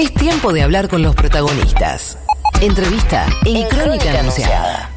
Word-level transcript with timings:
Es 0.00 0.14
tiempo 0.14 0.50
de 0.54 0.62
hablar 0.62 0.88
con 0.88 1.02
los 1.02 1.14
protagonistas. 1.14 2.16
Entrevista 2.62 3.26
en, 3.44 3.68
Crónica, 3.68 4.18
Anunciada. 4.18 4.89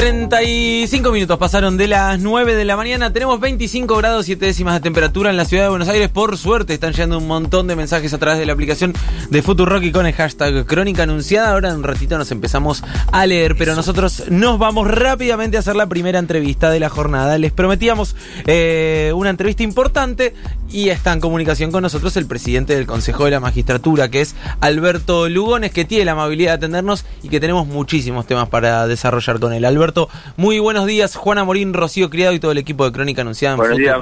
35 0.00 1.12
minutos 1.12 1.36
pasaron 1.36 1.76
de 1.76 1.86
las 1.86 2.18
9 2.18 2.54
de 2.54 2.64
la 2.64 2.74
mañana. 2.74 3.12
Tenemos 3.12 3.38
25 3.38 3.98
grados 3.98 4.24
7 4.24 4.46
décimas 4.46 4.72
de 4.72 4.80
temperatura 4.80 5.28
en 5.28 5.36
la 5.36 5.44
ciudad 5.44 5.64
de 5.64 5.68
Buenos 5.68 5.88
Aires. 5.90 6.08
Por 6.08 6.38
suerte 6.38 6.72
están 6.72 6.92
llegando 6.92 7.18
un 7.18 7.26
montón 7.26 7.66
de 7.66 7.76
mensajes 7.76 8.14
a 8.14 8.18
través 8.18 8.38
de 8.38 8.46
la 8.46 8.54
aplicación 8.54 8.94
de 9.28 9.42
Futurock 9.42 9.82
y 9.82 9.92
con 9.92 10.06
el 10.06 10.14
hashtag 10.14 10.64
Crónica 10.64 11.02
Anunciada. 11.02 11.52
Ahora 11.52 11.68
en 11.68 11.76
un 11.76 11.82
ratito 11.82 12.16
nos 12.16 12.30
empezamos 12.30 12.82
a 13.12 13.26
leer, 13.26 13.56
pero 13.58 13.74
nosotros 13.74 14.24
nos 14.30 14.58
vamos 14.58 14.88
rápidamente 14.90 15.58
a 15.58 15.60
hacer 15.60 15.76
la 15.76 15.86
primera 15.86 16.18
entrevista 16.18 16.70
de 16.70 16.80
la 16.80 16.88
jornada. 16.88 17.36
Les 17.36 17.52
prometíamos 17.52 18.16
eh, 18.46 19.12
una 19.14 19.28
entrevista 19.28 19.64
importante 19.64 20.34
y 20.72 20.90
está 20.90 21.12
en 21.12 21.20
comunicación 21.20 21.72
con 21.72 21.82
nosotros 21.82 22.16
el 22.16 22.26
presidente 22.26 22.74
del 22.74 22.86
Consejo 22.86 23.24
de 23.24 23.32
la 23.32 23.40
Magistratura, 23.40 24.08
que 24.08 24.20
es 24.20 24.36
Alberto 24.60 25.28
Lugones, 25.28 25.72
que 25.72 25.84
tiene 25.84 26.04
la 26.04 26.12
amabilidad 26.12 26.52
de 26.52 26.56
atendernos 26.56 27.04
y 27.22 27.28
que 27.28 27.40
tenemos 27.40 27.66
muchísimos 27.66 28.26
temas 28.26 28.48
para 28.48 28.86
desarrollar 28.86 29.40
con 29.40 29.52
él. 29.52 29.64
Alberto, 29.64 30.08
muy 30.36 30.58
buenos 30.58 30.86
días, 30.86 31.16
Juana 31.16 31.44
Morín, 31.44 31.74
Rocío 31.74 32.10
Criado 32.10 32.34
y 32.34 32.40
todo 32.40 32.52
el 32.52 32.58
equipo 32.58 32.84
de 32.84 32.92
Crónica 32.92 33.22
Anunciada 33.22 33.54
en 33.54 33.58
Buenos 33.58 33.78
días, 33.78 33.98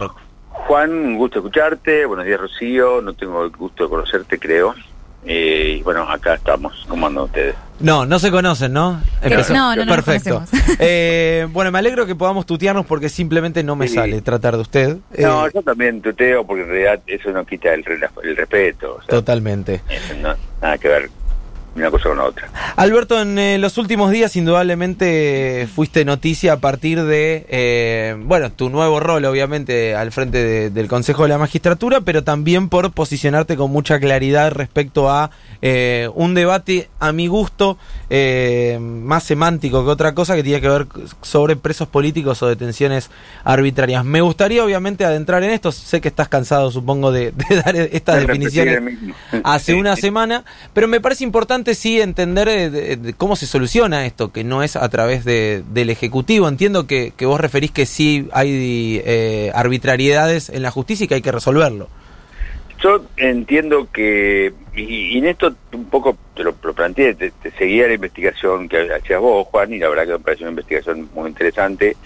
Juan, 0.67 0.91
un 0.91 1.17
gusto 1.17 1.39
escucharte. 1.39 2.05
Buenos 2.05 2.27
días, 2.27 2.41
Rocío. 2.41 3.01
No 3.01 3.15
tengo 3.15 3.43
el 3.43 3.51
gusto 3.51 3.85
de 3.85 3.91
conocerte, 3.91 4.39
creo. 4.39 4.75
Eh, 5.25 5.77
y 5.79 5.83
bueno, 5.83 6.03
acá 6.09 6.35
estamos. 6.35 6.87
¿Cómo 6.89 7.07
andan 7.07 7.25
ustedes? 7.25 7.55
No, 7.81 8.07
no 8.07 8.19
se 8.19 8.31
conocen, 8.31 8.73
¿no? 8.73 9.01
No, 9.23 9.77
no, 9.77 9.85
no 9.85 9.95
Perfecto. 9.95 10.43
eh, 10.79 11.47
bueno, 11.51 11.71
me 11.71 11.79
alegro 11.79 12.07
que 12.07 12.15
podamos 12.15 12.45
tutearnos 12.47 12.87
porque 12.87 13.09
simplemente 13.09 13.63
no 13.63 13.77
me 13.77 13.89
sale 13.89 14.21
tratar 14.21 14.57
de 14.57 14.63
usted. 14.63 14.97
No, 15.19 15.47
eh, 15.47 15.51
yo 15.55 15.63
también 15.63 16.01
tuteo 16.01 16.45
porque 16.45 16.63
en 16.63 16.69
realidad 16.69 17.01
eso 17.07 17.31
no 17.31 17.45
quita 17.45 17.73
el, 17.75 17.85
el 18.23 18.37
respeto. 18.37 18.99
totalmente. 19.07 19.83
nada 20.61 20.79
que 20.79 20.89
ver 20.89 21.11
una 21.79 21.91
cosa 21.91 22.09
con 22.09 22.21
otra. 22.21 22.49
Alberto, 22.77 23.21
en 23.21 23.39
eh, 23.39 23.59
los 23.59 23.79
últimos 23.79 24.11
días 24.11 24.37
indudablemente 24.37 25.69
fuiste 25.75 26.05
noticia 26.05 26.55
a 26.55 26.57
partir 26.59 27.03
de, 27.05 27.47
eh, 27.49 28.17
bueno, 28.21 28.53
tu 28.53 28.71
nuevo 28.71 29.01
rol 29.01 29.25
obviamente 29.25 29.95
al 29.95 30.13
frente 30.13 30.71
del 30.71 30.89
Consejo 30.89 31.25
de 31.25 31.31
la 31.31 31.39
Magistratura, 31.39 32.01
pero 32.01 32.25
también 32.25 32.69
por 32.69 32.93
posicionarte 32.93 33.57
con 33.57 33.71
mucha 33.71 33.99
claridad 33.99 34.53
respecto 34.53 35.11
a 35.11 35.31
eh, 35.63 36.09
un 36.15 36.35
debate 36.35 36.89
a 37.01 37.13
mi 37.13 37.27
gusto 37.27 37.79
más 38.81 39.25
semántico 39.25 39.85
que 39.85 39.91
otra 39.91 40.15
cosa 40.15 40.35
que 40.35 40.43
tiene 40.43 40.63
que 40.63 40.69
ver 40.69 40.87
sobre 41.21 41.57
presos 41.57 41.89
políticos 41.89 42.43
o 42.43 42.49
detenciones 42.49 43.11
arbitrarias. 43.45 44.05
Me 44.05 44.23
gustaría 44.23 44.65
obviamente 44.65 45.05
adentrar 45.05 45.43
en 45.45 45.51
esto, 45.51 45.73
sé 45.73 46.01
que 46.01 46.09
estás 46.09 46.29
cansado 46.29 46.71
supongo 46.71 47.13
de, 47.13 47.33
dar 47.65 47.77
estas 47.77 48.27
definiciones 48.27 48.81
hace 49.45 49.75
una 49.75 49.97
semana, 49.97 50.45
pero 50.73 50.89
me 50.89 51.01
parece 51.01 51.25
importante 51.25 51.68
sí 51.75 52.01
entender 52.01 52.49
eh, 52.51 53.15
cómo 53.17 53.37
se 53.37 53.47
soluciona 53.47 54.07
esto, 54.07 54.33
que 54.33 54.45
no 54.45 54.63
es 54.63 54.77
a 54.77 54.89
través 54.89 55.25
de, 55.25 55.63
del 55.71 55.91
Ejecutivo. 55.91 56.49
Entiendo 56.49 56.87
que, 56.87 57.13
vos 57.21 57.41
referís 57.41 57.71
que 57.71 57.87
sí 57.87 58.29
hay 58.33 59.03
eh, 59.05 59.51
arbitrariedades 59.55 60.49
en 60.51 60.63
la 60.63 60.71
justicia 60.71 61.05
y 61.05 61.09
que 61.09 61.15
hay 61.15 61.23
que 61.23 61.33
resolverlo. 61.33 61.89
Yo 62.81 63.05
entiendo 63.17 63.89
que, 63.93 64.53
y, 64.75 65.19
en 65.19 65.27
esto 65.27 65.53
un 65.73 65.87
poco 65.87 66.17
te 66.35 66.45
lo, 66.45 66.55
planteé, 66.55 67.15
te, 67.15 67.33
seguía 67.59 67.89
la 67.89 67.95
investigación 67.95 68.69
que 68.69 68.93
hacías 68.93 69.21
vos, 69.21 69.49
Juan, 69.49 69.73
y 69.73 69.79
la 69.79 69.89
verdad 69.89 70.05
que 70.05 70.13
me 70.13 70.19
pareció 70.21 70.45
una 70.45 70.53
investigación 70.53 71.09
muy 71.13 71.29
interesante, 71.29 71.97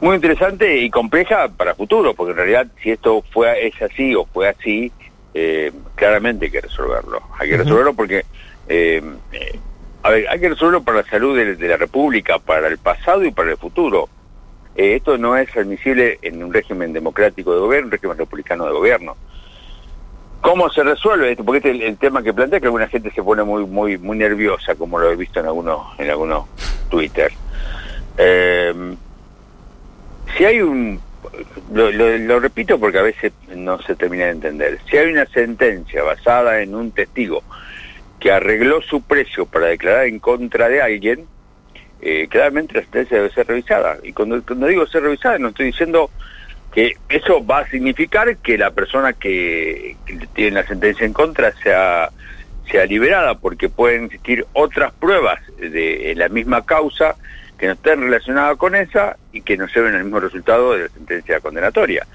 muy 0.00 0.14
interesante 0.14 0.78
y 0.78 0.90
compleja 0.90 1.48
para 1.48 1.74
futuro, 1.74 2.14
porque 2.14 2.30
en 2.30 2.36
realidad 2.36 2.66
si 2.80 2.90
esto 2.90 3.24
fue 3.32 3.66
es 3.66 3.82
así 3.82 4.14
o 4.14 4.26
fue 4.26 4.48
así, 4.48 4.92
eh, 5.34 5.72
claramente 5.94 6.46
hay 6.46 6.50
que 6.50 6.60
resolverlo. 6.60 7.22
Hay 7.38 7.48
que 7.48 7.56
resolverlo 7.56 7.94
porque 7.94 8.24
eh, 8.70 9.02
eh, 9.32 9.58
a 10.04 10.10
ver, 10.10 10.28
hay 10.28 10.38
que 10.38 10.48
resolverlo 10.48 10.84
para 10.84 10.98
la 10.98 11.10
salud 11.10 11.36
de, 11.36 11.68
la 11.68 11.76
República, 11.76 12.38
para 12.38 12.68
el 12.68 12.78
pasado 12.78 13.24
y 13.24 13.32
para 13.32 13.50
el 13.50 13.56
futuro. 13.56 14.08
Eh, 14.76 14.94
esto 14.94 15.18
no 15.18 15.36
es 15.36 15.54
admisible 15.56 16.20
en 16.22 16.42
un 16.42 16.54
régimen 16.54 16.92
democrático 16.92 17.52
de 17.52 17.58
gobierno, 17.58 17.86
un 17.86 17.92
régimen 17.92 18.16
republicano 18.16 18.66
de 18.66 18.72
gobierno. 18.72 19.16
¿Cómo 20.40 20.70
se 20.70 20.84
resuelve 20.84 21.32
esto? 21.32 21.44
Porque 21.44 21.58
este 21.58 21.76
es 21.76 21.90
el, 21.90 21.98
tema 21.98 22.22
que 22.22 22.32
plantea 22.32 22.60
que 22.60 22.66
alguna 22.66 22.86
gente 22.86 23.10
se 23.10 23.22
pone 23.22 23.42
muy 23.42 23.66
muy 23.66 23.98
muy 23.98 24.16
nerviosa, 24.16 24.74
como 24.76 24.98
lo 24.98 25.10
he 25.10 25.16
visto 25.16 25.40
en 25.40 25.46
algunos 25.46 25.98
en 25.98 26.08
algunos 26.08 26.44
Twitter. 26.88 27.32
Eh, 28.16 28.94
si 30.34 30.44
hay 30.44 30.62
un 30.62 31.00
lo, 31.72 31.90
lo, 31.90 32.40
repito 32.40 32.78
porque 32.78 32.98
a 32.98 33.02
veces 33.02 33.32
no 33.54 33.82
se 33.82 33.96
termina 33.96 34.26
de 34.26 34.30
entender. 34.30 34.78
Si 34.88 34.96
hay 34.96 35.12
una 35.12 35.26
sentencia 35.26 36.04
basada 36.04 36.62
en 36.62 36.74
un 36.74 36.92
testigo 36.92 37.42
que 38.20 38.30
arregló 38.30 38.82
su 38.82 39.02
precio 39.02 39.46
para 39.46 39.66
declarar 39.66 40.06
en 40.06 40.18
contra 40.18 40.68
de 40.68 40.82
alguien, 40.82 41.26
eh, 42.02 42.28
claramente 42.28 42.74
la 42.74 42.82
sentencia 42.82 43.16
debe 43.16 43.30
ser 43.30 43.46
revisada. 43.46 43.96
Y 44.02 44.12
cuando, 44.12 44.40
digo 44.40 44.86
ser 44.86 45.02
revisada, 45.02 45.38
no 45.38 45.48
estoy 45.48 45.66
diciendo 45.66 46.10
que 46.72 46.96
eso 47.08 47.44
va 47.44 47.60
a 47.60 47.70
significar 47.70 48.36
que 48.36 48.56
la 48.56 48.70
persona 48.70 49.14
que, 49.14 49.96
tiene 50.34 50.60
la 50.62 50.66
sentencia 50.66 51.04
en 51.04 51.12
contra 51.12 51.52
sea, 51.62 52.10
sea 52.70 52.84
liberada, 52.84 53.38
porque 53.38 53.68
pueden 53.68 54.04
existir 54.04 54.46
otras 54.52 54.92
pruebas 54.92 55.40
de 55.58 56.14
la 56.16 56.28
misma 56.28 56.64
causa 56.64 57.16
que 57.58 57.66
no 57.66 57.72
estén 57.72 58.00
relacionadas 58.00 58.56
con 58.56 58.74
esa 58.74 59.16
y 59.32 59.42
que 59.42 59.56
no 59.56 59.66
lleven 59.66 59.94
al 59.94 60.04
mismo 60.04 60.20
resultado 60.20 60.72
de 60.72 60.84
la 60.84 60.88
sentencia 60.88 61.40
condenatoria. 61.40 62.06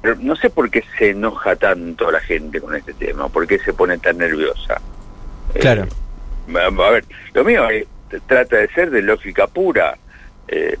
Pero 0.00 0.16
no 0.20 0.36
sé 0.36 0.48
por 0.48 0.70
qué 0.70 0.84
se 0.96 1.10
enoja 1.10 1.56
tanto 1.56 2.10
la 2.10 2.20
gente 2.20 2.60
con 2.60 2.74
este 2.74 2.94
tema, 2.94 3.28
por 3.28 3.46
qué 3.46 3.58
se 3.58 3.72
pone 3.72 3.98
tan 3.98 4.16
nerviosa. 4.16 4.80
Claro. 5.54 5.86
Eh, 6.48 6.58
a 6.58 6.90
ver, 6.90 7.04
lo 7.34 7.44
mío 7.44 7.66
trata 8.26 8.56
de 8.56 8.68
ser 8.68 8.90
de 8.90 9.02
lógica 9.02 9.46
pura. 9.46 9.96
Eh, 10.48 10.76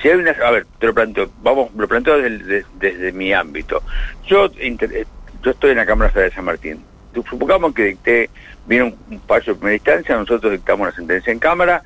si 0.00 0.08
hay 0.08 0.16
una, 0.16 0.30
a 0.30 0.50
ver, 0.50 0.66
te 0.78 0.86
lo 0.86 0.94
planteo, 0.94 1.30
vamos, 1.42 1.70
lo 1.76 1.86
planteo 1.86 2.18
desde, 2.18 3.12
mi 3.12 3.32
ámbito. 3.32 3.82
Yo, 4.26 4.50
eh, 4.58 5.06
yo 5.42 5.50
estoy 5.50 5.70
en 5.72 5.76
la 5.76 5.86
Cámara 5.86 6.10
Federal 6.10 6.30
de 6.30 6.36
San 6.36 6.44
Martín. 6.44 6.84
Supongamos 7.28 7.74
que 7.74 7.84
dicté, 7.84 8.30
viene 8.66 8.96
un, 9.08 9.20
paso 9.20 9.52
de 9.52 9.58
primera 9.58 9.76
instancia, 9.76 10.16
nosotros 10.16 10.52
dictamos 10.52 10.88
la 10.88 10.94
sentencia 10.94 11.32
en 11.32 11.38
Cámara 11.38 11.82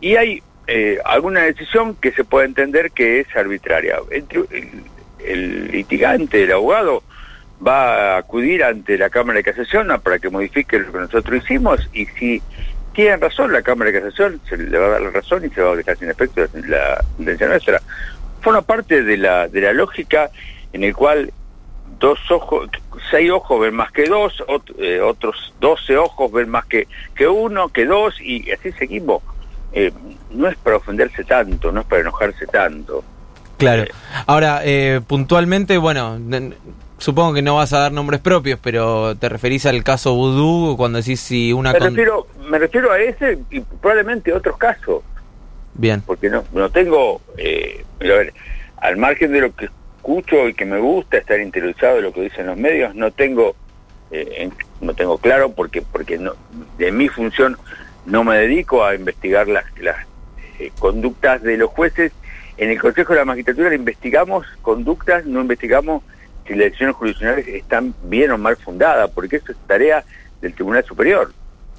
y 0.00 0.16
hay 0.16 0.42
alguna 1.06 1.40
decisión 1.44 1.94
que 1.94 2.12
se 2.12 2.24
puede 2.24 2.44
entender 2.44 2.90
que 2.90 3.20
es 3.20 3.34
arbitraria. 3.34 3.96
el 5.24 5.68
litigante, 5.72 6.44
el 6.44 6.52
abogado, 6.52 7.02
va 7.66 8.14
a 8.14 8.18
acudir 8.18 8.62
ante 8.62 8.96
la 8.96 9.10
Cámara 9.10 9.38
de 9.38 9.44
Casación 9.44 9.88
para 10.02 10.18
que 10.18 10.30
modifique 10.30 10.78
lo 10.78 10.92
que 10.92 10.98
nosotros 10.98 11.42
hicimos 11.42 11.88
y 11.92 12.06
si 12.06 12.42
tienen 12.92 13.20
razón 13.20 13.52
la 13.52 13.62
Cámara 13.62 13.90
de 13.90 14.00
Casación 14.00 14.40
se 14.48 14.56
le 14.56 14.78
va 14.78 14.86
a 14.86 14.90
dar 14.90 15.00
la 15.02 15.10
razón 15.10 15.44
y 15.44 15.50
se 15.50 15.62
va 15.62 15.72
a 15.72 15.76
dejar 15.76 15.96
sin 15.96 16.10
efecto 16.10 16.46
la 16.66 17.04
sentencia 17.16 17.48
nuestra. 17.48 17.82
Forma 18.40 18.62
parte 18.62 19.02
de 19.02 19.16
la, 19.16 19.48
de 19.48 19.60
la 19.60 19.72
lógica 19.72 20.30
en 20.72 20.84
el 20.84 20.94
cual 20.94 21.32
dos 21.98 22.18
ojos, 22.30 22.68
seis 23.10 23.30
ojos 23.30 23.60
ven 23.60 23.74
más 23.74 23.90
que 23.92 24.04
dos, 24.04 24.42
eh, 24.78 25.00
otros 25.00 25.52
doce 25.60 25.96
ojos 25.96 26.30
ven 26.30 26.48
más 26.48 26.66
que, 26.66 26.86
que 27.14 27.26
uno, 27.26 27.68
que 27.68 27.86
dos, 27.86 28.20
y 28.20 28.50
así 28.50 28.72
seguimos. 28.72 29.22
Eh, 29.72 29.92
no 30.30 30.48
es 30.48 30.56
para 30.56 30.76
ofenderse 30.76 31.24
tanto, 31.24 31.72
no 31.72 31.80
es 31.80 31.86
para 31.86 32.02
enojarse 32.02 32.46
tanto. 32.46 33.04
Claro. 33.58 33.84
Ahora, 34.26 34.60
eh, 34.64 35.00
puntualmente, 35.06 35.78
bueno, 35.78 36.18
supongo 36.98 37.34
que 37.34 37.42
no 37.42 37.56
vas 37.56 37.72
a 37.72 37.78
dar 37.78 37.92
nombres 37.92 38.20
propios, 38.20 38.58
pero 38.62 39.16
te 39.16 39.28
referís 39.28 39.66
al 39.66 39.82
caso 39.82 40.14
Voodoo 40.14 40.76
cuando 40.76 40.98
decís 40.98 41.20
si 41.20 41.52
una... 41.52 41.72
Me, 41.72 41.78
refiero, 41.78 42.26
me 42.48 42.58
refiero 42.58 42.92
a 42.92 43.00
ese 43.00 43.38
y 43.50 43.60
probablemente 43.60 44.32
a 44.32 44.36
otros 44.36 44.56
casos. 44.56 45.02
Bien. 45.74 46.02
Porque 46.04 46.28
no, 46.28 46.44
no 46.52 46.70
tengo, 46.70 47.20
eh, 47.36 47.84
a 48.00 48.04
ver, 48.04 48.34
al 48.78 48.96
margen 48.96 49.32
de 49.32 49.40
lo 49.40 49.54
que 49.54 49.66
escucho 49.66 50.48
y 50.48 50.54
que 50.54 50.64
me 50.64 50.78
gusta 50.78 51.18
estar 51.18 51.40
interiorizado 51.40 51.96
de 51.96 52.02
lo 52.02 52.12
que 52.12 52.22
dicen 52.22 52.46
los 52.46 52.56
medios, 52.56 52.94
no 52.94 53.10
tengo, 53.12 53.54
eh, 54.10 54.50
no 54.80 54.94
tengo 54.94 55.18
claro 55.18 55.52
porque, 55.52 55.82
porque 55.82 56.18
no, 56.18 56.32
de 56.78 56.90
mi 56.90 57.08
función 57.08 57.56
no 58.06 58.24
me 58.24 58.36
dedico 58.38 58.84
a 58.84 58.94
investigar 58.94 59.48
las, 59.48 59.64
las 59.80 59.96
eh, 60.58 60.72
conductas 60.78 61.42
de 61.42 61.56
los 61.56 61.70
jueces. 61.70 62.12
En 62.56 62.70
el 62.70 62.80
Consejo 62.80 63.12
de 63.12 63.20
la 63.20 63.24
Magistratura 63.24 63.72
investigamos 63.72 64.44
conductas, 64.62 65.24
no 65.26 65.40
investigamos 65.40 66.02
si 66.48 66.54
las 66.54 66.66
decisiones 66.66 66.96
jurisdiccionales 66.96 67.46
están 67.46 67.94
bien 68.04 68.32
o 68.32 68.38
mal 68.38 68.56
fundadas, 68.56 69.10
porque 69.10 69.36
eso 69.36 69.52
es 69.52 69.58
tarea 69.66 70.02
del 70.40 70.54
Tribunal 70.54 70.84
Superior. 70.84 71.32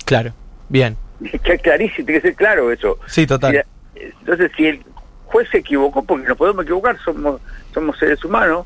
Claro, 0.06 0.32
bien. 0.70 0.96
Está 1.34 1.58
clarísimo, 1.58 2.06
tiene 2.06 2.22
que 2.22 2.28
ser 2.30 2.36
claro 2.36 2.72
eso. 2.72 2.98
Sí, 3.08 3.28
total. 3.28 3.66
entonces, 3.96 4.52
si 4.56 4.68
el 4.68 4.84
juez 5.26 5.50
se 5.52 5.58
equivocó, 5.58 6.04
porque 6.04 6.28
nos 6.28 6.38
podemos 6.38 6.64
equivocar, 6.64 6.98
somos, 7.04 7.42
somos 7.74 7.98
seres 7.98 8.24
humanos, 8.24 8.66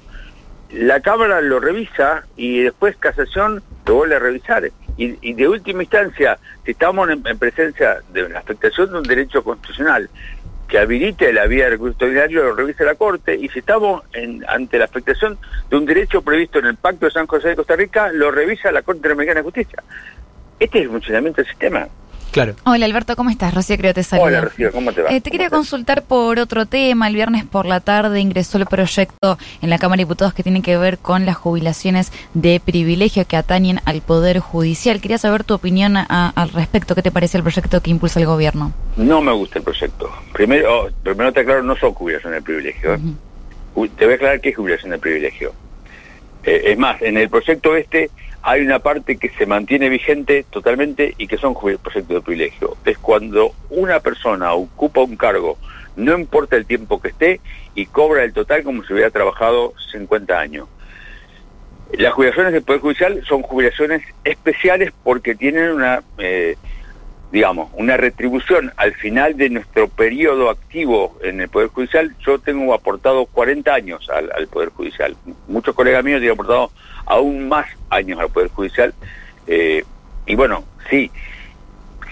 la 0.72 1.00
Cámara 1.02 1.42
lo 1.42 1.60
revisa 1.60 2.24
y 2.36 2.62
después 2.62 2.96
Casación 2.98 3.64
lo 3.86 3.96
vuelve 3.96 4.16
a 4.16 4.20
revisar. 4.20 4.70
Y, 4.96 5.34
de 5.34 5.48
última 5.48 5.82
instancia, 5.82 6.38
si 6.66 6.72
estamos 6.72 7.10
en, 7.10 7.22
presencia 7.40 8.02
de 8.12 8.26
una 8.26 8.40
afectación 8.40 8.92
de 8.92 8.98
un 9.00 9.04
derecho 9.04 9.44
constitucional, 9.44 10.10
que 10.74 10.80
habilite 10.80 11.32
la 11.32 11.46
vía 11.46 11.66
de 11.66 11.70
recurso 11.70 11.92
extraordinario 11.92 12.46
lo 12.46 12.56
revise 12.56 12.84
la 12.84 12.96
Corte 12.96 13.36
y 13.36 13.48
si 13.50 13.60
estamos 13.60 14.02
en, 14.12 14.44
ante 14.48 14.80
la 14.80 14.86
afectación 14.86 15.38
de 15.70 15.78
un 15.78 15.86
derecho 15.86 16.24
previsto 16.24 16.58
en 16.58 16.66
el 16.66 16.78
Pacto 16.78 17.06
de 17.06 17.12
San 17.12 17.28
José 17.28 17.50
de 17.50 17.56
Costa 17.58 17.76
Rica, 17.76 18.12
lo 18.12 18.32
revisa 18.32 18.72
la 18.72 18.82
Corte 18.82 18.98
Interamericana 18.98 19.42
de 19.42 19.44
Justicia. 19.44 19.84
Este 20.60 20.80
es 20.80 20.86
el 20.86 20.90
funcionamiento 20.90 21.44
del 21.44 21.52
sistema. 21.52 21.88
Claro. 22.34 22.56
Hola 22.66 22.86
Alberto, 22.88 23.16
¿cómo 23.16 23.30
estás? 23.30 23.54
Rocío 23.54 23.78
creo 23.78 23.94
te 23.94 24.02
saluda. 24.02 24.26
Hola 24.28 24.42
Rocío, 24.42 24.72
¿cómo 24.72 24.92
te 24.92 25.04
va? 25.04 25.12
Eh, 25.12 25.22
te 25.22 25.30
quería 25.30 25.50
¿Cómo 25.50 25.60
consultar 25.60 26.02
por 26.02 26.40
otro 26.40 26.66
tema. 26.66 27.08
El 27.08 27.14
viernes 27.14 27.46
por 27.46 27.68
la 27.68 27.80
tarde 27.80 28.20
ingresó 28.22 28.58
el 28.58 28.66
proyecto 28.66 29.38
en 29.62 29.70
la 29.70 29.78
Cámara 29.78 29.98
de 29.98 30.06
Diputados 30.06 30.34
que 30.34 30.42
tiene 30.42 30.64
que 30.64 30.76
ver 30.76 30.98
con 30.98 31.28
las 31.28 31.38
jubilaciones 31.38 32.12
de 32.34 32.60
privilegio 32.60 33.28
que 33.28 33.38
atañen 33.38 33.82
al 33.86 34.02
Poder 34.02 34.40
Judicial. 34.40 35.00
Quería 35.00 35.20
saber 35.20 35.44
tu 35.44 35.54
opinión 35.54 35.96
a- 35.96 36.34
al 36.36 36.50
respecto. 36.50 36.96
¿Qué 36.96 37.04
te 37.04 37.12
parece 37.12 37.38
el 37.38 37.44
proyecto 37.44 37.82
que 37.82 37.92
impulsa 37.92 38.20
el 38.20 38.26
gobierno? 38.26 38.74
No 38.98 39.22
me 39.22 39.32
gusta 39.32 39.60
el 39.60 39.64
proyecto. 39.64 40.10
Primero, 40.34 40.86
oh, 40.86 40.90
primero 41.04 41.32
te 41.32 41.42
aclaro, 41.42 41.62
no 41.62 41.76
son 41.76 41.94
jubilación 41.94 42.34
de 42.34 42.42
privilegio. 42.42 42.96
¿eh? 42.96 43.00
Te 43.96 44.06
voy 44.06 44.14
a 44.14 44.16
aclarar 44.16 44.42
qué 44.42 44.50
es 44.50 44.56
jubilación 44.56 44.90
de 44.90 44.98
privilegio. 44.98 45.54
Eh, 46.44 46.62
es 46.66 46.78
más, 46.78 47.02
en 47.02 47.18
el 47.18 47.30
proyecto 47.30 47.76
este 47.76 48.10
hay 48.42 48.62
una 48.62 48.80
parte 48.80 49.18
que 49.18 49.30
se 49.30 49.46
mantiene 49.46 49.88
vigente 49.88 50.46
totalmente 50.50 51.14
y 51.18 51.28
que 51.28 51.38
son 51.38 51.54
proyectos 51.54 52.08
de 52.08 52.22
privilegio. 52.22 52.76
Es 52.84 52.98
cuando 52.98 53.54
una 53.70 54.02
persona 54.02 54.54
ocupa 54.54 55.02
un 55.02 55.16
cargo, 55.16 55.58
no 55.96 56.18
importa 56.18 56.58
el 56.58 56.66
tiempo 56.66 57.02
que 57.02 57.10
esté, 57.10 57.40
y 57.74 57.86
cobra 57.86 58.24
el 58.24 58.34
total 58.34 58.64
como 58.64 58.84
si 58.84 58.94
hubiera 58.94 59.10
trabajado 59.12 59.74
50 59.92 60.38
años. 60.38 60.68
Las 61.94 62.12
jubilaciones 62.12 62.52
del 62.52 62.64
Poder 62.64 62.82
Judicial 62.82 63.24
son 63.26 63.44
jubilaciones 63.44 64.02
especiales 64.26 64.92
porque 65.04 65.36
tienen 65.36 65.72
una, 65.72 66.04
eh, 66.18 66.58
digamos, 67.34 67.72
una 67.74 67.98
retribución 67.98 68.72
al 68.78 68.94
final 68.94 69.36
de 69.36 69.50
nuestro 69.50 69.88
periodo 69.88 70.52
activo 70.52 71.18
en 71.24 71.42
el 71.42 71.50
Poder 71.50 71.70
Judicial. 71.70 72.16
Yo 72.24 72.38
tengo 72.38 72.76
aportado 72.76 73.26
40 73.26 73.74
años 73.74 74.08
al, 74.12 74.48
Poder 74.48 74.70
Judicial. 74.70 75.18
Muchos 75.48 75.74
colegas 75.74 76.04
míos 76.04 76.20
tienen 76.20 76.36
aportado 76.36 76.72
aún 77.08 77.50
más 77.50 77.66
años 77.90 78.20
al 78.20 78.30
Poder 78.30 78.50
Judicial. 78.50 78.94
Eh, 79.48 79.84
y 80.28 80.36
bueno, 80.36 80.64
sí, 80.92 81.10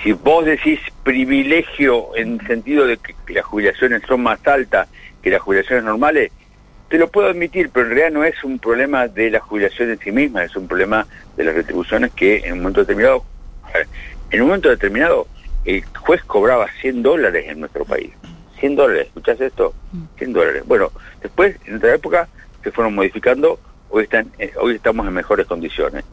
si 0.01 0.13
vos 0.13 0.44
decís 0.44 0.79
privilegio 1.03 2.15
en 2.15 2.39
el 2.39 2.47
sentido 2.47 2.88
de 2.88 2.97
que, 2.97 3.13
que 3.23 3.33
las 3.33 3.45
jubilaciones 3.45 4.01
son 4.07 4.23
más 4.23 4.39
altas 4.47 4.88
que 5.21 5.29
las 5.29 5.41
jubilaciones 5.41 5.83
normales, 5.83 6.31
te 6.89 6.97
lo 6.97 7.12
puedo 7.12 7.29
admitir, 7.29 7.69
pero 7.69 7.85
en 7.85 7.91
realidad 7.91 8.12
no 8.12 8.23
es 8.25 8.44
un 8.44 8.57
problema 8.57 9.07
de 9.07 9.29
la 9.29 9.39
jubilación 9.39 9.91
en 9.91 10.00
sí 10.00 10.12
misma, 10.12 10.44
es 10.44 10.56
un 10.56 10.68
problema 10.68 11.06
de 11.38 11.44
las 11.44 11.53
retribuciones 11.53 12.12
que 12.12 12.38
en 12.38 12.53
un 12.53 12.59
momento 12.62 12.79
determinado, 12.79 13.23
en 14.31 14.42
un 14.42 14.48
momento 14.48 14.69
determinado, 14.69 15.28
el 15.66 15.83
juez 15.86 16.24
cobraba 16.24 16.68
100 16.81 17.04
dólares 17.04 17.45
en 17.48 17.60
nuestro 17.60 17.86
país. 17.86 18.12
100 18.60 18.75
dólares, 18.75 19.07
¿escuchás 19.07 19.39
esto? 19.42 19.74
100 20.18 20.33
dólares. 20.33 20.63
Bueno, 20.66 20.92
después, 21.22 21.56
en 21.66 21.75
otra 21.75 21.94
época, 21.95 22.28
se 22.63 22.72
fueron 22.72 22.95
modificando, 22.95 23.60
hoy, 23.89 24.04
están, 24.04 24.31
eh, 24.39 24.54
hoy 24.60 24.75
estamos 24.75 25.06
en 25.07 25.13
mejores 25.13 25.45
condiciones. 25.48 26.04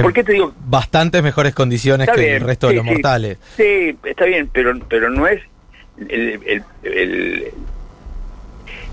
¿Por 0.00 0.14
qué 0.14 0.24
te 0.24 0.32
digo 0.32 0.54
Bastantes 0.64 1.22
mejores 1.22 1.54
condiciones 1.54 2.08
Está 2.08 2.18
que 2.18 2.26
bien, 2.26 2.36
el 2.36 2.40
resto 2.40 2.68
de 2.68 2.74
los 2.74 2.84
sí. 2.84 2.90
mortales. 2.90 3.38
Sí, 3.56 3.98
está 4.04 4.24
bien, 4.24 4.48
pero 4.50 4.78
pero 4.88 5.10
no 5.10 5.26
es 5.26 5.42
el, 6.08 6.40
el, 6.46 6.64
el, 6.82 7.52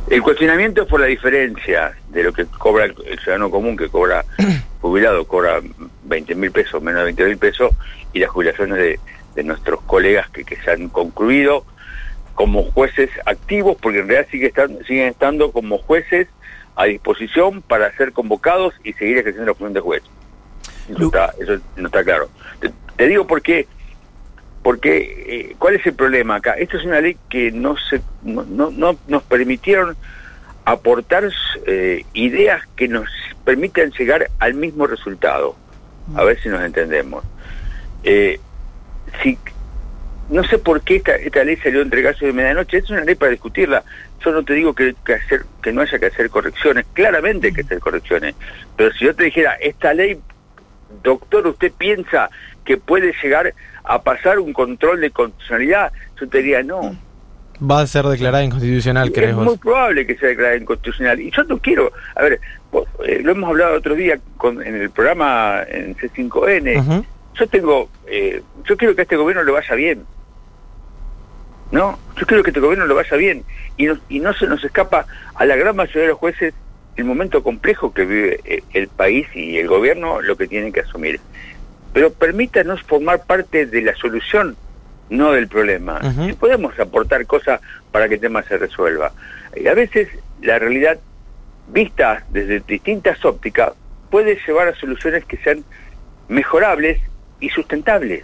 el 0.09 0.21
cuestionamiento 0.21 0.81
es 0.81 0.87
por 0.89 0.99
la 0.99 1.05
diferencia 1.05 1.93
de 2.09 2.23
lo 2.23 2.33
que 2.33 2.45
cobra 2.45 2.85
el 2.85 3.19
ciudadano 3.19 3.49
común, 3.49 3.77
que 3.77 3.87
cobra 3.87 4.25
jubilado, 4.81 5.25
cobra 5.25 5.61
20 6.03 6.35
mil 6.35 6.51
pesos, 6.51 6.81
menos 6.81 7.01
de 7.01 7.05
20 7.05 7.25
mil 7.25 7.37
pesos, 7.37 7.71
y 8.13 8.19
las 8.19 8.29
jubilaciones 8.29 8.77
de, 8.77 8.99
de 9.35 9.43
nuestros 9.43 9.81
colegas 9.81 10.29
que, 10.29 10.43
que 10.43 10.57
se 10.57 10.71
han 10.71 10.89
concluido 10.89 11.65
como 12.35 12.63
jueces 12.63 13.09
activos, 13.25 13.77
porque 13.81 13.99
en 13.99 14.07
realidad 14.07 14.29
sigue 14.31 14.47
están, 14.47 14.83
siguen 14.85 15.09
estando 15.09 15.51
como 15.51 15.77
jueces 15.77 16.27
a 16.75 16.85
disposición 16.85 17.61
para 17.61 17.95
ser 17.97 18.13
convocados 18.13 18.73
y 18.83 18.93
seguir 18.93 19.17
ejerciendo 19.19 19.51
la 19.51 19.55
función 19.55 19.73
de 19.73 19.79
juez. 19.79 20.03
Eso, 20.89 21.05
está, 21.05 21.33
eso 21.39 21.61
no 21.75 21.87
está 21.87 22.03
claro. 22.03 22.29
Te, 22.59 22.71
te 22.95 23.07
digo 23.07 23.27
por 23.27 23.41
qué. 23.41 23.67
Porque, 24.63 25.25
eh, 25.27 25.55
¿cuál 25.57 25.75
es 25.75 25.85
el 25.87 25.93
problema 25.93 26.35
acá? 26.35 26.53
Esto 26.53 26.77
es 26.77 26.85
una 26.85 27.01
ley 27.01 27.17
que 27.29 27.51
no 27.51 27.75
se 27.77 28.01
no, 28.21 28.43
no, 28.43 28.69
no 28.69 28.95
nos 29.07 29.23
permitieron 29.23 29.95
aportar 30.65 31.29
eh, 31.65 32.05
ideas 32.13 32.61
que 32.75 32.87
nos 32.87 33.09
permitan 33.43 33.91
llegar 33.91 34.29
al 34.39 34.53
mismo 34.53 34.87
resultado. 34.87 35.55
A 36.15 36.23
ver 36.23 36.39
si 36.41 36.49
nos 36.49 36.61
entendemos. 36.61 37.23
Eh, 38.03 38.39
si 39.21 39.37
no 40.29 40.43
sé 40.45 40.57
por 40.57 40.81
qué 40.81 40.95
esta, 40.97 41.15
esta 41.15 41.43
ley 41.43 41.57
salió 41.57 41.81
entre 41.81 42.01
gallos 42.01 42.21
de 42.21 42.33
medianoche, 42.33 42.77
es 42.77 42.89
una 42.89 43.03
ley 43.03 43.15
para 43.15 43.31
discutirla. 43.31 43.83
Yo 44.23 44.31
no 44.31 44.43
te 44.43 44.53
digo 44.53 44.73
que 44.73 44.95
hacer, 45.13 45.45
que 45.61 45.71
no 45.71 45.81
haya 45.81 45.99
que 45.99 46.05
hacer 46.05 46.29
correcciones, 46.29 46.85
claramente 46.93 47.47
hay 47.47 47.53
que 47.53 47.61
hacer 47.61 47.79
correcciones, 47.79 48.35
pero 48.77 48.93
si 48.93 49.05
yo 49.05 49.15
te 49.15 49.25
dijera, 49.25 49.53
esta 49.55 49.93
ley, 49.93 50.19
doctor, 51.03 51.47
¿usted 51.47 51.71
piensa 51.77 52.29
que 52.63 52.77
puede 52.77 53.13
llegar 53.21 53.53
a 53.83 54.01
pasar 54.03 54.39
un 54.39 54.53
control 54.53 55.01
de 55.01 55.11
constitucionalidad? 55.11 55.91
Yo 56.19 56.29
te 56.29 56.37
diría, 56.37 56.63
no. 56.63 56.95
Va 57.59 57.81
a 57.81 57.87
ser 57.87 58.05
declarada 58.05 58.43
inconstitucional, 58.43 59.09
es 59.09 59.13
crees 59.13 59.35
muy 59.35 59.45
vos. 59.45 59.59
probable 59.59 60.05
que 60.07 60.15
sea 60.17 60.29
declarada 60.29 60.57
inconstitucional. 60.57 61.19
Y 61.19 61.31
yo 61.31 61.43
no 61.43 61.57
quiero, 61.59 61.91
a 62.15 62.23
ver, 62.23 62.39
vos, 62.71 62.87
eh, 63.05 63.21
lo 63.23 63.31
hemos 63.33 63.49
hablado 63.49 63.75
otro 63.77 63.93
día 63.95 64.19
con, 64.37 64.61
en 64.65 64.75
el 64.75 64.89
programa 64.89 65.61
en 65.67 65.95
C5N, 65.95 66.79
Ujú. 66.79 67.05
yo 67.35 67.47
tengo, 67.47 67.89
eh, 68.07 68.41
yo 68.65 68.77
quiero 68.77 68.95
que 68.95 69.01
a 69.01 69.03
este 69.03 69.15
gobierno 69.15 69.43
le 69.43 69.51
vaya 69.51 69.75
bien. 69.75 70.03
¿No? 71.71 71.97
Yo 72.17 72.25
quiero 72.25 72.43
que 72.43 72.49
este 72.49 72.59
gobierno 72.59 72.85
le 72.85 72.93
vaya 72.93 73.15
bien. 73.15 73.43
Y 73.77 73.85
no, 73.85 73.97
y 74.09 74.19
no 74.19 74.33
se 74.33 74.45
nos 74.47 74.63
escapa 74.63 75.05
a 75.35 75.45
la 75.45 75.55
gran 75.55 75.75
mayoría 75.75 76.01
de 76.01 76.07
los 76.09 76.17
jueces 76.17 76.53
el 76.97 77.05
momento 77.05 77.41
complejo 77.43 77.93
que 77.93 78.05
vive 78.05 78.39
eh, 78.43 78.63
el 78.73 78.87
país 78.89 79.25
y 79.33 79.57
el 79.57 79.67
gobierno 79.67 80.21
lo 80.21 80.35
que 80.35 80.47
tienen 80.47 80.73
que 80.73 80.81
asumir. 80.81 81.19
Pero 81.93 82.11
permítanos 82.11 82.81
formar 82.83 83.23
parte 83.25 83.65
de 83.65 83.81
la 83.81 83.95
solución, 83.95 84.57
no 85.11 85.33
del 85.33 85.47
problema. 85.47 85.99
Si 86.25 86.33
podemos 86.33 86.77
aportar 86.79 87.25
cosas 87.27 87.59
para 87.91 88.07
que 88.07 88.15
el 88.15 88.21
tema 88.21 88.41
se 88.43 88.57
resuelva. 88.57 89.11
Y 89.55 89.67
a 89.67 89.73
veces 89.75 90.07
la 90.41 90.57
realidad, 90.57 90.97
vista 91.71 92.23
desde 92.29 92.61
distintas 92.61 93.23
ópticas, 93.23 93.73
puede 94.09 94.39
llevar 94.47 94.69
a 94.69 94.75
soluciones 94.75 95.23
que 95.25 95.37
sean 95.37 95.63
mejorables 96.29 96.99
y 97.39 97.49
sustentables. 97.49 98.23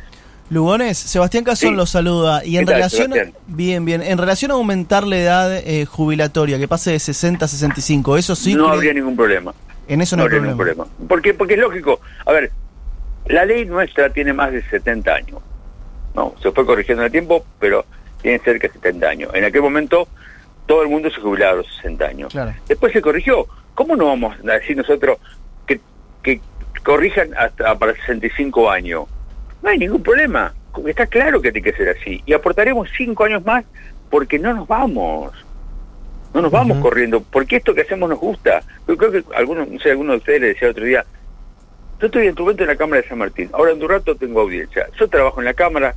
Lugones, 0.49 0.97
Sebastián 0.97 1.43
Casón 1.43 1.71
Sí. 1.71 1.75
lo 1.75 1.85
saluda. 1.85 2.43
Y 2.45 2.55
en 2.55 2.61
¿Qué 2.61 2.65
tal, 2.67 2.75
relación, 2.75 3.11
Sebastián? 3.11 3.37
bien, 3.47 3.83
bien, 3.83 4.01
en 4.01 4.17
relación 4.17 4.51
a 4.51 4.53
aumentar 4.53 5.05
la 5.05 5.17
edad 5.17 5.57
eh, 5.57 5.85
jubilatoria, 5.85 6.57
que 6.57 6.69
pase 6.69 6.91
de 6.91 6.99
60 6.99 7.43
a 7.43 7.47
65, 7.49 8.15
eso 8.17 8.33
sí, 8.33 8.55
no 8.55 8.69
habría 8.69 8.93
ningún 8.93 9.17
problema. 9.17 9.53
en 9.89 10.01
eso 10.01 10.15
no, 10.15 10.23
habría 10.23 10.39
problema. 10.39 10.53
ningún 10.63 10.85
problema. 10.85 11.07
¿Por 11.09 11.21
qué? 11.21 11.33
Porque 11.33 11.55
es 11.55 11.59
lógico. 11.59 11.99
A 12.25 12.31
ver, 12.31 12.51
la 13.27 13.43
ley 13.43 13.65
nuestra 13.65 14.09
tiene 14.09 14.31
más 14.31 14.53
de 14.53 14.61
70 14.69 15.13
años. 15.13 15.41
No, 16.17 16.33
se 16.41 16.51
fue 16.51 16.65
corrigiendo 16.65 17.03
en 17.03 17.05
el 17.05 17.11
tiempo, 17.11 17.45
pero 17.59 17.85
tiene 18.21 18.39
cerca 18.39 18.67
de 18.67 18.73
70 18.73 19.07
años. 19.07 19.31
En 19.35 19.43
aquel 19.43 19.61
momento 19.61 20.07
todo 20.65 20.81
el 20.81 20.89
mundo 20.89 21.11
se 21.11 21.21
jubilaba 21.21 21.53
a 21.53 21.55
los 21.57 21.75
60 21.77 22.05
años. 22.05 22.33
Claro. 22.33 22.53
Después 22.67 22.91
se 22.91 23.01
corrigió. 23.01 23.45
¿Cómo 23.75 23.95
no 23.95 24.07
vamos 24.07 24.35
a 24.43 24.53
decir 24.53 24.75
nosotros 24.75 25.19
que, 25.67 25.79
que 26.23 26.41
corrijan 26.83 27.29
hasta 27.37 27.77
para 27.77 27.93
65 27.93 28.69
años? 28.69 29.05
No 29.61 29.69
hay 29.69 29.77
ningún 29.77 30.01
problema. 30.01 30.53
Está 30.85 31.05
claro 31.05 31.39
que 31.39 31.51
tiene 31.51 31.71
que 31.71 31.77
ser 31.77 31.95
así. 31.95 32.21
Y 32.25 32.33
aportaremos 32.33 32.89
5 32.97 33.23
años 33.23 33.45
más 33.45 33.63
porque 34.09 34.39
no 34.39 34.53
nos 34.53 34.67
vamos. 34.67 35.31
No 36.33 36.41
nos 36.41 36.51
vamos 36.51 36.79
corriendo, 36.79 37.21
porque 37.21 37.55
esto 37.55 37.73
que 37.73 37.81
hacemos 37.81 38.09
nos 38.09 38.19
gusta. 38.19 38.61
Yo 38.87 38.97
creo 38.97 39.11
que 39.11 39.23
algunos, 39.35 39.67
no 39.69 39.79
sé, 39.79 39.91
alguno 39.91 40.11
de 40.13 40.17
ustedes 40.17 40.41
le 40.41 40.47
decía 40.47 40.69
otro 40.69 40.83
día, 40.83 41.05
yo 41.99 42.07
estoy 42.07 42.27
en 42.27 42.35
tu 42.35 42.43
momento 42.43 42.63
en 42.63 42.69
la 42.69 42.75
Cámara 42.75 43.01
de 43.01 43.07
San 43.07 43.17
Martín, 43.17 43.49
ahora 43.53 43.71
en 43.71 43.79
tu 43.79 43.87
rato 43.87 44.15
tengo 44.15 44.41
audiencia. 44.41 44.87
Yo 44.99 45.07
trabajo 45.07 45.39
en 45.39 45.45
la 45.45 45.53
Cámara 45.53 45.95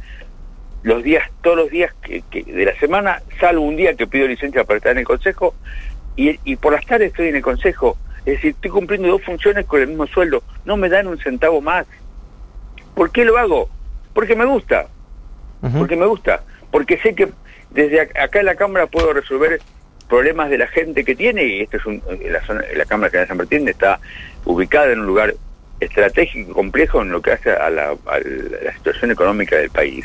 los 0.83 1.02
días, 1.02 1.28
todos 1.42 1.57
los 1.57 1.71
días 1.71 1.92
que, 2.02 2.23
que 2.30 2.42
de 2.42 2.64
la 2.64 2.75
semana, 2.78 3.23
salvo 3.38 3.62
un 3.62 3.76
día 3.76 3.95
que 3.95 4.07
pido 4.07 4.26
licencia 4.26 4.64
para 4.64 4.78
estar 4.78 4.92
en 4.92 4.99
el 4.99 5.04
Consejo, 5.04 5.54
y, 6.16 6.38
y 6.45 6.57
por 6.57 6.73
las 6.73 6.87
tardes 6.87 7.09
estoy 7.11 7.28
en 7.28 7.37
el 7.37 7.42
Consejo. 7.42 7.97
Es 8.21 8.35
decir, 8.37 8.50
estoy 8.50 8.71
cumpliendo 8.71 9.09
dos 9.09 9.23
funciones 9.23 9.64
con 9.66 9.80
el 9.80 9.88
mismo 9.88 10.07
sueldo. 10.07 10.42
No 10.64 10.76
me 10.76 10.88
dan 10.90 11.07
un 11.07 11.19
centavo 11.19 11.61
más. 11.61 11.87
¿Por 12.95 13.11
qué 13.11 13.25
lo 13.25 13.38
hago? 13.38 13.69
Porque 14.12 14.37
me 14.37 14.45
gusta 14.45 14.87
porque 15.78 15.97
me 15.97 16.07
gusta, 16.07 16.42
porque 16.71 16.99
sé 16.99 17.14
que 17.14 17.28
desde 17.71 18.09
ac- 18.09 18.19
acá 18.19 18.40
en 18.40 18.47
la 18.47 18.54
Cámara 18.54 18.87
puedo 18.87 19.12
resolver 19.12 19.61
problemas 20.09 20.50
de 20.50 20.59
la 20.59 20.66
gente 20.66 21.04
que 21.04 21.14
tiene, 21.14 21.45
y 21.45 21.61
esto 21.61 21.76
es 21.76 21.87
un, 21.87 22.02
la, 22.30 22.40
zona, 22.47 22.62
la 22.75 22.85
Cámara 22.87 23.21
de 23.21 23.26
San 23.26 23.37
Martín 23.37 23.69
está 23.69 24.00
ubicada 24.45 24.92
en 24.92 25.00
un 25.00 25.07
lugar 25.07 25.35
estratégico 25.81 26.51
y 26.51 26.55
complejo 26.55 27.03
en 27.03 27.11
lo 27.11 27.23
que 27.23 27.33
hace 27.33 27.51
a 27.51 27.71
la, 27.71 27.91
a 27.91 28.19
la 28.65 28.73
situación 28.75 29.11
económica 29.11 29.57
del 29.57 29.71
país. 29.71 30.05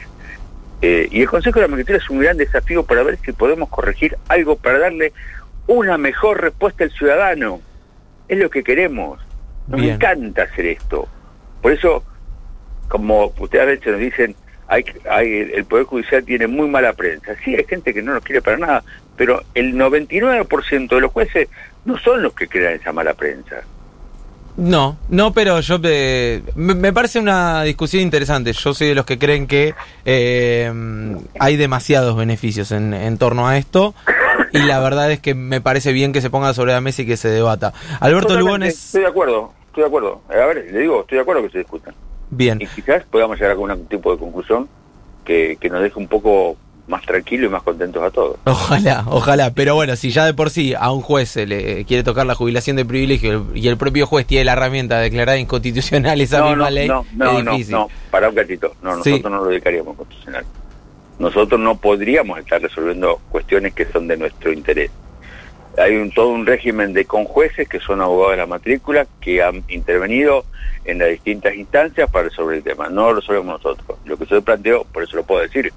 Eh, 0.82 1.08
y 1.12 1.22
el 1.22 1.29
Consejo 1.29 1.60
de 1.60 1.65
la 1.65 1.67
Magistratura 1.70 2.03
es 2.03 2.10
un 2.10 2.20
gran 2.20 2.38
desafío 2.38 2.84
para 2.84 3.03
ver 3.03 3.17
si 3.24 3.32
podemos 3.32 3.70
corregir 3.70 4.17
algo 4.27 4.55
para 4.55 4.79
darle 4.79 5.13
una 5.67 5.98
mejor 5.98 6.41
respuesta 6.41 6.84
al 6.84 6.91
ciudadano. 6.91 7.62
Es 8.27 8.38
lo 8.38 8.50
que 8.50 8.63
queremos. 8.63 9.20
Nos 9.67 9.82
Bien. 9.82 9.96
encanta 9.96 10.44
hacer 10.44 10.65
esto. 10.67 11.08
Por 11.62 11.72
eso, 11.72 12.03
como 12.88 13.34
ustedes 13.39 13.63
a 13.63 13.65
veces 13.65 13.88
nos 13.88 14.00
dicen, 14.00 14.36
hay, 14.67 14.86
hay, 15.10 15.51
el 15.53 15.65
Poder 15.65 15.86
Judicial 15.86 16.24
tiene 16.24 16.48
muy 16.48 16.67
mala 16.67 16.94
prensa. 16.94 17.36
Sí, 17.44 17.55
hay 17.55 17.65
gente 17.65 17.94
que 17.94 18.01
no 18.01 18.13
nos 18.13 18.24
quiere 18.24 18.41
para 18.41 18.58
nada, 18.58 18.84
pero 19.15 19.44
el 19.53 19.75
99% 19.75 20.88
de 20.88 21.01
los 21.01 21.12
jueces 21.12 21.50
no 21.86 21.98
son 21.98 22.24
los 22.24 22.34
que 22.34 22.48
crean 22.48 22.74
esa 22.74 22.91
mala 22.91 23.13
prensa. 23.13 23.63
No, 24.57 24.97
no, 25.09 25.33
pero 25.33 25.59
yo 25.59 25.79
eh, 25.83 26.41
me, 26.55 26.75
me 26.75 26.93
parece 26.93 27.19
una 27.19 27.63
discusión 27.63 28.01
interesante. 28.01 28.53
Yo 28.53 28.74
soy 28.74 28.88
de 28.88 28.95
los 28.95 29.05
que 29.05 29.19
creen 29.19 29.47
que 29.47 29.74
eh, 30.05 30.71
hay 31.39 31.57
demasiados 31.57 32.15
beneficios 32.15 32.71
en, 32.71 32.93
en 32.93 33.17
torno 33.17 33.47
a 33.47 33.57
esto 33.57 33.93
y 34.53 34.59
la 34.59 34.79
verdad 34.79 35.12
es 35.12 35.19
que 35.19 35.35
me 35.35 35.59
parece 35.59 35.91
bien 35.91 36.13
que 36.13 36.21
se 36.21 36.29
ponga 36.29 36.53
sobre 36.53 36.71
la 36.71 36.81
mesa 36.81 37.01
y 37.01 37.05
que 37.05 37.17
se 37.17 37.27
debata. 37.29 37.74
Alberto 38.00 38.29
Totalmente, 38.29 38.39
Lugones, 38.39 38.85
Estoy 38.85 39.01
de 39.01 39.07
acuerdo, 39.07 39.53
estoy 39.67 39.81
de 39.83 39.88
acuerdo. 39.88 40.21
A 40.29 40.45
ver, 40.45 40.71
le 40.71 40.79
digo, 40.79 41.01
estoy 41.01 41.17
de 41.17 41.21
acuerdo 41.21 41.41
que 41.43 41.50
se 41.50 41.57
discutan. 41.59 41.93
bien. 42.29 42.62
Y 42.62 42.67
quizás 42.67 43.03
podamos 43.05 43.35
llegar 43.35 43.50
a 43.50 43.53
algún 43.53 43.88
tipo 43.88 44.12
de 44.13 44.17
conclusión 44.17 44.69
que, 45.25 45.57
que 45.59 45.69
nos 45.69 45.81
deje 45.81 46.00
un 46.00 46.07
poco 46.07 46.55
más 46.88 47.01
tranquilos 47.04 47.50
y 47.50 47.51
más 47.51 47.63
contentos 47.63 48.04
a 48.04 48.12
todos. 48.12 48.38
Ojalá, 48.46 49.04
ojalá. 49.08 49.51
Pero 49.54 49.74
bueno, 49.75 49.96
si 49.96 50.12
ya 50.12 50.25
de 50.25 50.34
por 50.34 50.50
sí 50.51 50.74
a 50.77 50.92
un 50.92 51.01
juez 51.01 51.30
se 51.30 51.48
le 51.48 51.84
quiere 51.86 52.04
tocar 52.04 52.25
la 52.27 52.36
jubilación 52.36 52.75
de 52.75 52.86
privilegio 52.86 53.48
y 53.56 53.68
el 53.68 53.77
propio 53.77 54.06
juez 54.06 54.27
tiene 54.27 54.46
la 54.46 54.54
herramienta 54.54 54.98
de 54.98 55.04
declarar 55.06 55.38
inconstitucional 55.39 56.22
esa 56.22 56.39
no, 56.39 56.50
misma 56.50 56.65
no, 56.65 56.70
ley, 56.70 56.88
no, 56.88 57.06
no, 57.15 57.38
es 57.39 57.44
no, 57.44 57.51
difícil. 57.54 57.72
no, 57.74 57.89
para 58.12 58.30
un 58.30 58.36
gatito. 58.36 58.74
No, 58.84 59.01
Sí. 59.04 59.10
nosotros 59.12 59.32
no 59.32 59.38
lo 59.39 59.46
dedicaríamos 59.50 59.96
constitucional. 59.98 60.46
Nosotros 61.18 61.60
no 61.60 61.77
podríamos 61.77 62.39
estar 62.39 62.62
resolviendo 62.62 63.20
cuestiones 63.30 63.74
que 63.74 63.86
son 63.86 64.08
de 64.08 64.18
nuestro 64.18 64.51
interés. 64.51 64.92
Hay 65.77 65.96
un, 65.96 66.12
todo 66.12 66.30
un 66.30 66.46
régimen 66.46 66.94
de 66.94 67.06
conjueces 67.06 67.68
que 67.68 67.80
son 67.80 68.01
abogados 68.01 68.32
de 68.34 68.38
la 68.38 68.46
matrícula 68.46 69.08
que 69.20 69.42
han 69.44 69.63
intervenido 69.70 70.46
en 70.86 71.00
las 71.00 71.10
distintas 71.10 71.56
instancias 71.56 72.10
para 72.12 72.30
resolver 72.30 72.58
el 72.58 72.63
tema. 72.63 72.89
No 72.89 73.10
lo 73.10 73.15
resolvemos 73.20 73.62
nosotros. 73.63 73.98
Lo 74.06 74.18
que 74.18 74.25
yo 74.25 74.42
planteo, 74.42 74.84
por 74.86 75.04
eso 75.04 75.18
lo 75.18 75.24
puedo 75.24 75.42
decir, 75.42 75.74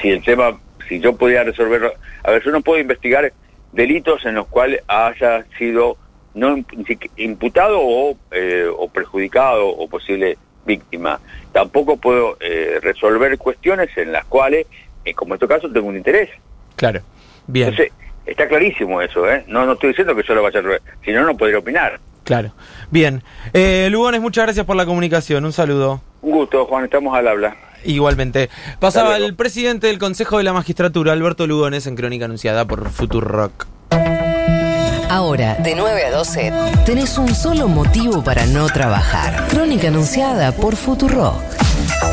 si 0.00 0.10
el 0.10 0.22
tema, 0.22 0.58
si 0.88 1.00
yo 1.00 1.14
pudiera 1.16 1.44
resolverlo, 1.44 1.92
a 2.24 2.30
ver, 2.30 2.42
yo 2.44 2.50
no 2.50 2.60
puedo 2.60 2.80
investigar 2.80 3.32
delitos 3.72 4.24
en 4.24 4.34
los 4.34 4.46
cuales 4.46 4.80
haya 4.88 5.44
sido 5.58 5.96
no 6.34 6.56
imp- 6.56 7.10
imputado 7.16 7.78
o, 7.80 8.16
eh, 8.30 8.66
o 8.76 8.88
perjudicado 8.88 9.66
o 9.68 9.88
posible 9.88 10.36
víctima. 10.66 11.18
Tampoco 11.52 11.96
puedo 11.96 12.36
eh, 12.40 12.78
resolver 12.82 13.36
cuestiones 13.38 13.88
en 13.96 14.12
las 14.12 14.24
cuales, 14.26 14.66
eh, 15.04 15.14
como 15.14 15.34
en 15.34 15.36
este 15.36 15.48
caso, 15.48 15.70
tengo 15.70 15.88
un 15.88 15.96
interés. 15.96 16.30
Claro, 16.76 17.00
bien, 17.46 17.68
Entonces, 17.70 17.92
está 18.26 18.46
clarísimo 18.46 19.00
eso, 19.02 19.28
¿eh? 19.30 19.44
No, 19.48 19.64
no 19.66 19.72
estoy 19.72 19.88
diciendo 19.90 20.14
que 20.14 20.22
yo 20.22 20.34
lo 20.34 20.42
vaya 20.42 20.60
a 20.60 20.62
resolver, 20.62 20.82
si 21.04 21.10
no, 21.12 21.24
no 21.24 21.36
podría 21.36 21.58
opinar. 21.58 21.98
claro. 22.24 22.52
Bien. 22.90 23.22
Eh, 23.52 23.88
Lugones, 23.90 24.20
muchas 24.20 24.44
gracias 24.44 24.64
por 24.66 24.76
la 24.76 24.86
comunicación. 24.86 25.44
Un 25.44 25.52
saludo. 25.52 26.00
Un 26.22 26.30
gusto, 26.32 26.64
Juan, 26.66 26.84
estamos 26.84 27.16
al 27.16 27.26
habla. 27.28 27.56
Igualmente. 27.84 28.50
Pasaba 28.80 29.16
el 29.16 29.34
presidente 29.34 29.86
del 29.86 29.98
Consejo 29.98 30.38
de 30.38 30.44
la 30.44 30.52
Magistratura, 30.52 31.12
Alberto 31.12 31.46
Lugones, 31.46 31.86
en 31.86 31.96
Crónica 31.96 32.24
Anunciada 32.26 32.66
por 32.66 32.90
Futurock. 32.90 33.66
Ahora, 35.10 35.54
de 35.54 35.74
9 35.74 36.04
a 36.04 36.10
12, 36.10 36.52
tenés 36.84 37.16
un 37.16 37.34
solo 37.34 37.66
motivo 37.66 38.22
para 38.22 38.44
no 38.46 38.66
trabajar. 38.66 39.48
Crónica 39.48 39.88
anunciada 39.88 40.52
por 40.52 40.76
Futurock. 40.76 41.40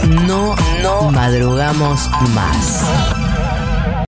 No, 0.07 0.55
no 0.81 1.11
madrugamos 1.11 2.09
más. 2.33 3.24